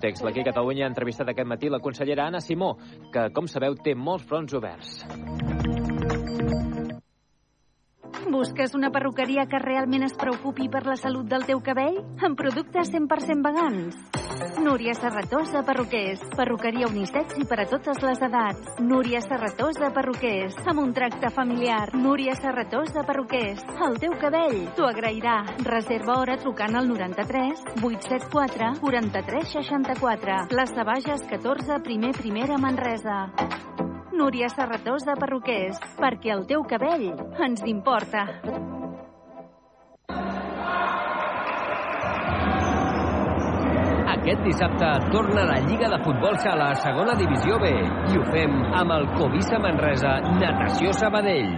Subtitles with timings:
[0.00, 0.24] Text.
[0.24, 2.74] L'Aquí Catalunya ha entrevistat aquest matí la consellera Anna Simó,
[3.12, 5.04] que, com sabeu, té molts fronts oberts.
[8.30, 12.00] Busques una perruqueria que realment es preocupi per la salut del teu cabell?
[12.22, 14.19] Amb productes 100% vegans.
[14.62, 16.20] Núria Serratosa Perruquers.
[16.36, 18.76] Perruqueria unisex i per a totes les edats.
[18.78, 20.54] Núria Serratosa Perruquers.
[20.70, 21.90] Amb un tracte familiar.
[21.98, 23.64] Núria Serratosa Perruquers.
[23.88, 25.40] El teu cabell t'ho agrairà.
[25.66, 30.38] Reserva hora trucant al 93 874 43 64.
[30.54, 33.24] Plaça Bages 14, primer primera Manresa.
[34.14, 37.08] Núria Serratosa Perruquers, perquè el teu cabell
[37.40, 38.26] ens importa.
[44.30, 47.70] Aquest dissabte torna la Lliga de Futbol Sala a segona divisió B
[48.12, 51.48] i ho fem amb el Covisa Manresa Natació Sabadell.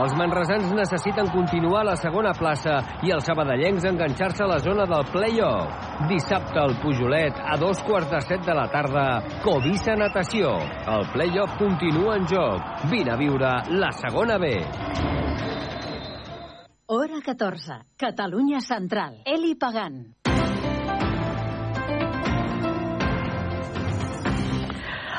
[0.00, 4.88] Els manresans necessiten continuar a la segona plaça i els sabadellencs enganxar-se a la zona
[4.88, 5.92] del play-off.
[6.08, 9.06] Dissabte al Pujolet, a dos quarts de set de la tarda,
[9.44, 10.56] Covisa Natació.
[10.96, 12.88] El play-off continua en joc.
[12.88, 14.54] Vine a viure la segona B.
[16.90, 17.82] Hora 14.
[18.00, 19.20] Catalunya Central.
[19.26, 20.14] Eli Pagant.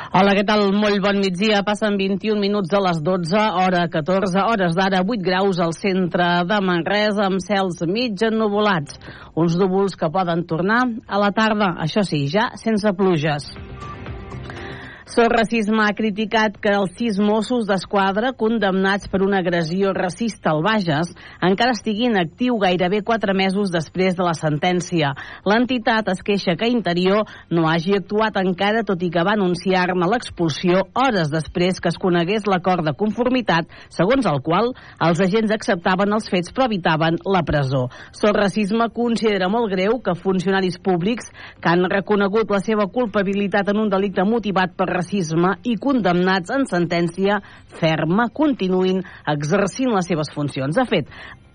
[0.10, 0.72] Hola, què tal?
[0.74, 1.60] Molt bon migdia.
[1.62, 6.58] Passen 21 minuts de les 12, hora 14, hores d'ara, 8 graus al centre de
[6.66, 8.98] Manresa, amb cels mig ennuvolats.
[9.38, 13.52] Uns núvols que poden tornar a la tarda, això sí, ja sense pluges.
[15.10, 20.60] Sol Racisme ha criticat que els sis Mossos d'Esquadra condemnats per una agressió racista al
[20.62, 21.10] Bages
[21.48, 25.16] encara estiguin actiu gairebé quatre mesos després de la sentència.
[25.50, 30.84] L'entitat es queixa que Interior no hagi actuat encara tot i que va anunciar-ne l'expulsió
[30.94, 34.70] hores després que es conegués l'acord de conformitat segons el qual
[35.10, 37.88] els agents acceptaven els fets però evitaven la presó.
[38.14, 43.82] Sol Racisme considera molt greu que funcionaris públics que han reconegut la seva culpabilitat en
[43.88, 47.42] un delicte motivat per racisme i condemnats en sentència
[47.80, 50.76] ferma continuïn exercint les seves funcions.
[50.76, 51.10] De fet,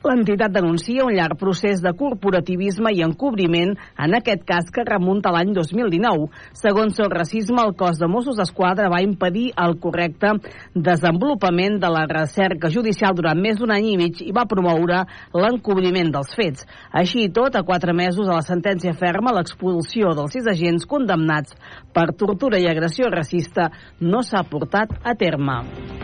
[0.04, 5.54] L'entitat denuncia un llarg procés de corporativisme i encobriment, en aquest cas que remunta l'any
[5.56, 6.26] 2019.
[6.60, 10.34] Segons el racisme, el cos de Mossos d'Esquadra va impedir el correcte
[10.76, 16.12] desenvolupament de la recerca judicial durant més d'un any i mig i va promoure l'encobriment
[16.12, 16.68] dels fets.
[16.92, 21.56] Així i tot, a quatre mesos de la sentència ferma, l'expulsió dels sis agents condemnats
[21.96, 23.70] per tortura i agressió racista
[24.04, 26.03] no s'ha portat a terme.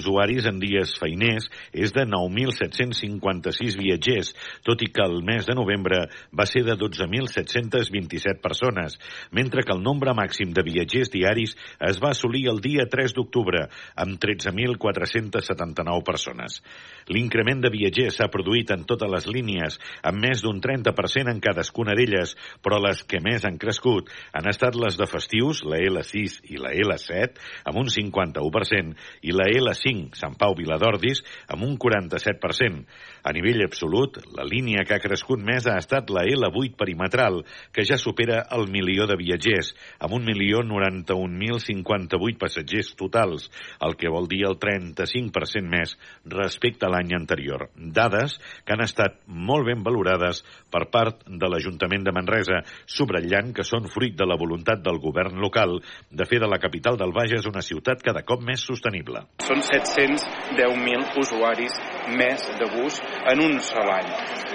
[0.50, 4.34] en dies feiners és de 9.756 viatgers,
[4.64, 9.00] tot i que el mes de novembre va ser de 12.727 persones,
[9.32, 13.68] mentre que el nombre màxim de viatgers diaris es va assolir el dia 3 d'octubre,
[13.96, 16.62] amb 13.479 persones.
[17.10, 21.96] L'increment de viatgers s'ha produït en totes les línies, amb més d'un 30% en cadascuna
[21.98, 26.60] d'elles, però les que més han crescut han estat les de festius, la L6 i
[26.62, 27.40] la L7,
[27.70, 28.94] amb un 51%,
[29.26, 32.86] i la L5, Sant Pau Viladordis, amb un 47%.
[33.24, 37.44] A nivell absolut, la línia que ha crescut més ha estat la L8 perimetral,
[37.76, 39.68] que ja supera el milió de viatgers,
[40.00, 43.52] amb 1.091.058 passatgers totals,
[43.86, 47.70] el que vol dir el 35% més respecte a l'any anterior.
[47.76, 53.64] Dades que han estat molt ben valorades per part de l'Ajuntament de Manresa, subratllant que
[53.68, 57.48] són fruit de la voluntat del govern local de fer de la capital del Bages
[57.50, 59.20] una ciutat cada cop més sostenible.
[59.46, 61.74] Són 710.000 usuaris
[62.10, 63.02] més de bus
[63.32, 64.10] en un sol any.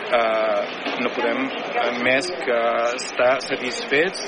[0.05, 0.61] Uh,
[1.03, 2.59] no podem uh, més que
[2.99, 4.27] estar satisfets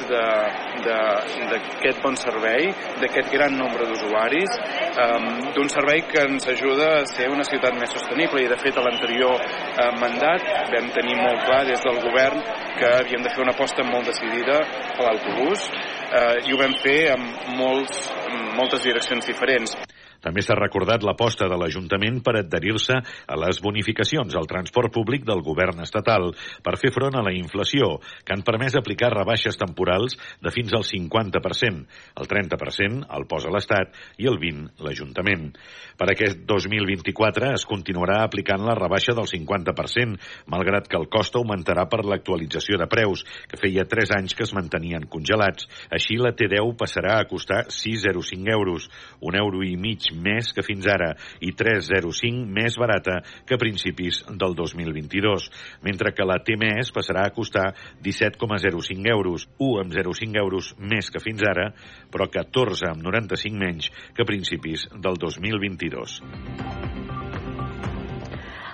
[0.87, 2.70] d'aquest bon servei,
[3.03, 4.56] d'aquest gran nombre d'usuaris,
[5.05, 8.79] um, d'un servei que ens ajuda a ser una ciutat més sostenible i de fet
[8.79, 12.43] a l'anterior uh, mandat vam tenir molt clar des del govern
[12.81, 14.59] que havíem de fer una aposta molt decidida
[14.97, 18.09] a l'autobús uh, i ho vam fer amb molts,
[18.56, 19.76] moltes direccions diferents.
[20.25, 25.43] També s'ha recordat l'aposta de l'Ajuntament per adherir-se a les bonificacions al transport públic del
[25.45, 26.33] govern estatal
[26.63, 30.87] per fer front a la inflació, que han permès aplicar rebaixes temporals de fins al
[30.87, 31.85] 50%.
[32.17, 35.51] El 30% el posa l'Estat i el 20% l'Ajuntament.
[35.97, 40.19] Per aquest 2024 es continuarà aplicant la rebaixa del 50%,
[40.53, 44.55] malgrat que el cost augmentarà per l'actualització de preus, que feia 3 anys que es
[44.57, 45.69] mantenien congelats.
[45.91, 48.91] Així, la T10 passarà a costar 6,05 euros,
[49.21, 54.23] un euro i mig més que fins ara i 3,05 més barata que a principis
[54.29, 55.51] del 2022,
[55.87, 57.69] mentre que la T més passarà a costar
[58.05, 61.71] 17,05 euros, 1,05 euros més que fins ara,
[62.13, 66.21] però 14,95 menys que a principis del 2022.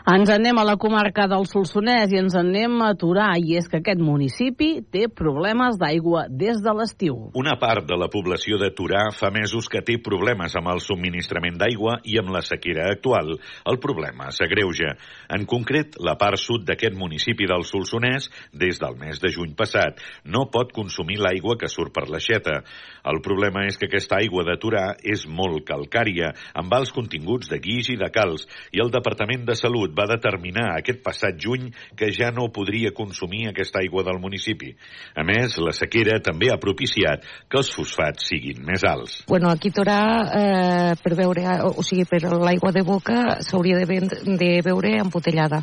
[0.02, 3.78] Ens anem a la comarca del Solsonès i ens anem a Torà, i és que
[3.78, 7.28] aquest municipi té problemes d'aigua des de l'estiu.
[7.38, 11.54] Una part de la població de Torà fa mesos que té problemes amb el subministrament
[11.60, 13.36] d'aigua i amb la sequera actual.
[13.70, 14.96] El problema s'agreuja.
[15.38, 20.02] En concret, la part sud d'aquest municipi del Solsonès, des del mes de juny passat,
[20.26, 22.64] no pot consumir l'aigua que surt per l'aixeta.
[23.06, 27.62] El problema és que aquesta aigua de Torà és molt calcària, amb alts continguts de
[27.62, 32.10] guix i de calç, i el Departament de Salut va determinar aquest passat juny que
[32.14, 34.72] ja no podria consumir aquesta aigua del municipi.
[35.14, 39.22] A més, la sequera també ha propiciat que els fosfats siguin més alts.
[39.28, 40.00] Bueno, aquí Torà,
[40.40, 44.00] eh, per veure, o sigui, per l'aigua de boca s'hauria de,
[44.38, 45.62] de beure embotellada.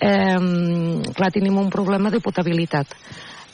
[0.00, 0.36] Eh,
[1.16, 2.92] clar, tenim un problema de potabilitat.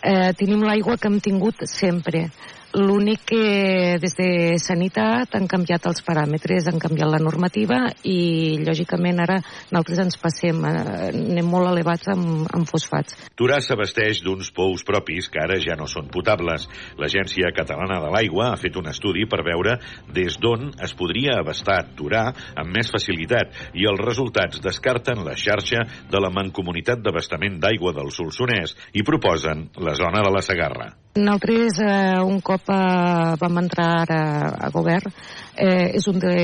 [0.02, 2.26] Eh, tenim l'aigua que hem tingut sempre
[2.72, 9.20] L'únic que des de Sanitat han canviat els paràmetres, han canviat la normativa i, lògicament,
[9.20, 13.18] ara nosaltres ens passem, eh, anem molt elevats amb, amb fosfats.
[13.36, 16.64] Torà s'abasteix d'uns pous propis que ara ja no són potables.
[16.96, 19.76] L'Agència Catalana de l'Aigua ha fet un estudi per veure
[20.08, 22.24] des d'on es podria abastar Torà
[22.56, 28.08] amb més facilitat i els resultats descarten la xarxa de la Mancomunitat d'Abastament d'Aigua del
[28.16, 30.92] Solsonès i proposen la zona de la Segarra.
[31.14, 34.20] Nosaltres, eh, un cop eh, vam entrar ara
[34.56, 35.12] a govern,
[35.56, 36.36] eh, és un de,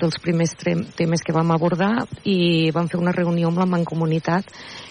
[0.00, 0.54] dels primers
[0.96, 4.48] temes que vam abordar i vam fer una reunió amb la Mancomunitat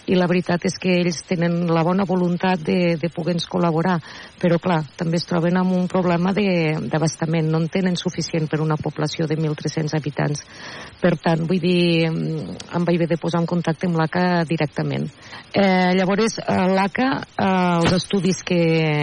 [0.10, 4.00] i la veritat és que ells tenen la bona voluntat de, de poder-nos col·laborar,
[4.42, 8.80] però clar, també es troben amb un problema d'abastament, no en tenen suficient per una
[8.82, 10.44] població de 1.300 habitants.
[11.02, 15.08] Per tant, vull dir, em vaig haver de posar en contacte amb l'ACA directament.
[15.54, 17.52] Eh, llavors, l'ACA, eh,
[17.82, 18.62] els estudis que,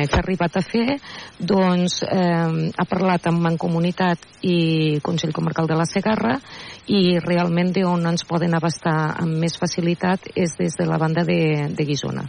[0.08, 0.98] que ha arribat a fer,
[1.38, 6.38] doncs eh, ha parlat amb Mancomunitat i Consell Comarcal de la Segarra
[6.86, 11.68] i realment on ens poden abastar amb més facilitat és des de la banda de,
[11.74, 12.24] de Guisona.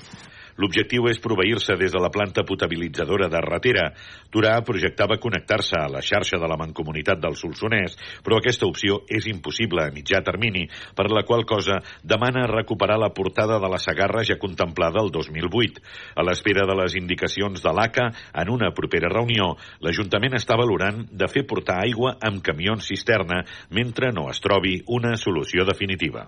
[0.59, 3.85] L'objectiu és proveir-se des de la planta potabilitzadora de Ratera.
[4.29, 7.95] Turà projectava connectar-se a la xarxa de la Mancomunitat del Solsonès,
[8.25, 10.65] però aquesta opció és impossible a mitjà termini,
[10.95, 15.79] per la qual cosa demana recuperar la portada de la Sagarra ja contemplada el 2008.
[16.19, 18.09] A l'espera de les indicacions de l'ACA,
[18.44, 24.11] en una propera reunió, l'Ajuntament està valorant de fer portar aigua amb camions cisterna mentre
[24.11, 26.27] no es trobi una solució definitiva.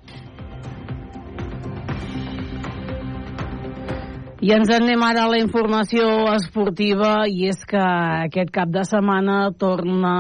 [4.41, 9.35] I ens anem ara a la informació esportiva i és que aquest cap de setmana
[9.53, 10.13] torna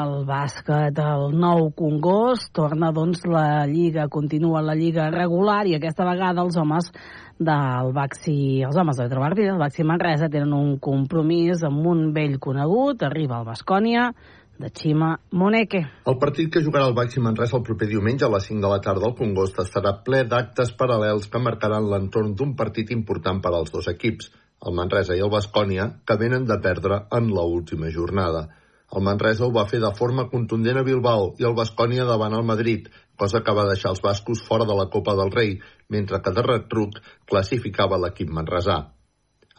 [0.00, 6.08] el bàsquet al nou Congost, torna doncs la Lliga, continua la Lliga regular i aquesta
[6.08, 6.90] vegada els homes
[7.38, 12.40] del Baxi, els homes de Trobartida, el Baxi Manresa, tenen un compromís amb un vell
[12.42, 14.10] conegut, arriba al Bascònia,
[14.60, 15.80] de Xima Moneque.
[16.10, 18.80] El partit que jugarà el Baxi Manresa el proper diumenge a les 5 de la
[18.84, 23.72] tarda al Congost estarà ple d'actes paral·lels que marcaran l'entorn d'un partit important per als
[23.72, 24.30] dos equips,
[24.68, 28.48] el Manresa i el Bascònia, que venen de perdre en l última jornada.
[28.92, 32.46] El Manresa ho va fer de forma contundent a Bilbao i el Bascònia davant el
[32.52, 36.36] Madrid, cosa que va deixar els bascos fora de la Copa del Rei, mentre que
[36.36, 36.98] de retruc
[37.30, 38.80] classificava l'equip manresà.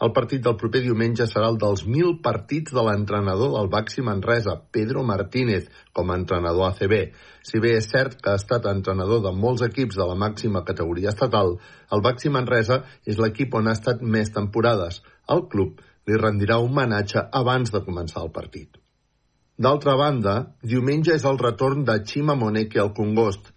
[0.02, 4.56] El partit del proper diumenge serà el dels mil partits de l'entrenador del Baxi Manresa,
[4.74, 6.94] Pedro Martínez, com a entrenador ACB.
[7.46, 11.12] Si bé és cert que ha estat entrenador de molts equips de la màxima categoria
[11.14, 11.54] estatal,
[11.94, 15.04] el Baxi Manresa és l'equip on ha estat més temporades.
[15.30, 15.78] El club
[16.10, 18.82] li rendirà homenatge abans de començar el partit.
[19.62, 20.34] D'altra banda,
[20.66, 23.51] diumenge és el retorn de Chima Moneke al Congost,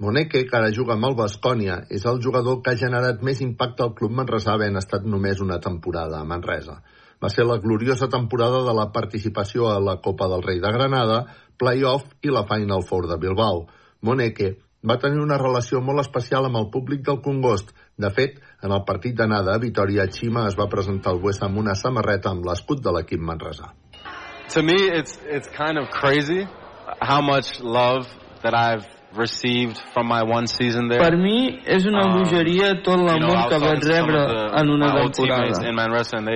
[0.00, 3.84] Moneke, que ara juga amb el Bascònia, és el jugador que ha generat més impacte
[3.84, 6.78] al club manresà havent estat només una temporada a Manresa.
[7.20, 11.24] Va ser la gloriosa temporada de la participació a la Copa del Rei de Granada,
[11.60, 13.66] Playoff i la Final Four de Bilbao.
[14.00, 14.54] Moneke
[14.88, 17.74] va tenir una relació molt especial amb el públic del Congost.
[18.00, 21.76] De fet, en el partit d'anada Vitoria, Xima es va presentar al Buesa amb una
[21.76, 23.74] samarreta amb l'escut de l'equip manresà.
[24.54, 26.48] To me, it's, it's kind of crazy.
[27.00, 28.06] how much love
[28.42, 31.00] that I've received from my one season there.
[31.00, 34.22] Per mi és una um, bogeria tot l'amor que vaig rebre
[34.60, 35.62] en una temporada.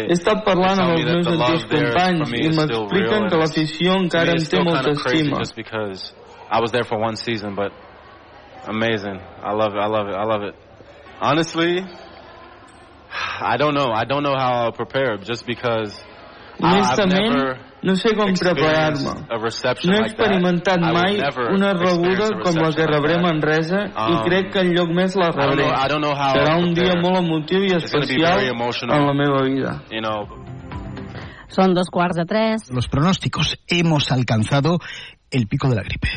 [0.03, 4.63] He estat parlant amb els meus antics companys i m'expliquen que l'afició encara em té
[4.63, 5.39] molta estima.
[5.39, 6.13] Just because
[6.51, 7.73] I was there for one season, but
[8.67, 9.21] amazing.
[9.43, 9.81] I love it.
[9.81, 10.15] I love it.
[10.15, 10.55] I love it.
[11.21, 11.79] Honestly,
[13.53, 13.91] I don't know.
[13.93, 15.95] I don't know how I'll prepare just because
[16.61, 17.37] Honestament,
[17.85, 19.15] no sé com preparar-me.
[19.85, 21.19] No he experimentat mai
[21.53, 25.67] una rebuda com la que rebré a Manresa i crec que enlloc més la rebré.
[25.69, 29.81] Serà un dia molt emotiu i especial en la meva vida.
[31.55, 32.71] Son dos quarts de tres.
[32.71, 33.59] Los pronósticos.
[33.69, 34.79] Hemos alcanzado
[35.31, 36.09] el pico de la gripe.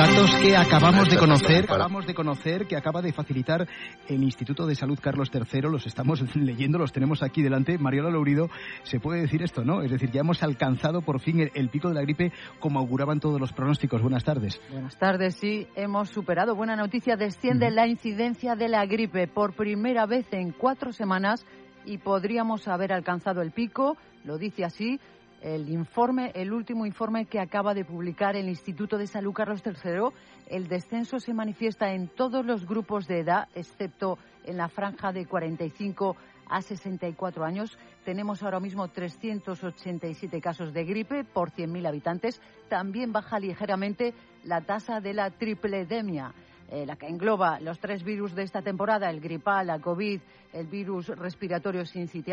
[0.00, 3.68] Datos que acabamos de conocer, acabamos de conocer que acaba de facilitar
[4.08, 7.76] el Instituto de Salud Carlos III, los estamos leyendo, los tenemos aquí delante.
[7.76, 8.48] Mariola Lourido,
[8.82, 9.82] se puede decir esto, ¿no?
[9.82, 13.20] Es decir, ya hemos alcanzado por fin el, el pico de la gripe como auguraban
[13.20, 14.00] todos los pronósticos.
[14.00, 14.58] Buenas tardes.
[14.72, 16.56] Buenas tardes, sí, hemos superado.
[16.56, 21.44] Buena noticia, desciende la incidencia de la gripe por primera vez en cuatro semanas
[21.84, 24.98] y podríamos haber alcanzado el pico, lo dice así
[25.40, 30.08] el informe, el último informe que acaba de publicar el Instituto de Salud Carlos III,
[30.48, 35.26] el descenso se manifiesta en todos los grupos de edad, excepto en la franja de
[35.26, 36.16] 45
[36.48, 37.78] a 64 años.
[38.04, 42.40] Tenemos ahora mismo 387 casos de gripe por 100.000 habitantes.
[42.68, 46.34] También baja ligeramente la tasa de la tripledemia.
[46.72, 50.20] Eh, la que engloba los tres virus de esta temporada, el gripal, la COVID,
[50.52, 52.28] el virus respiratorio sincitial.